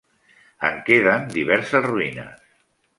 [0.69, 2.45] En queden diverses ruïnes.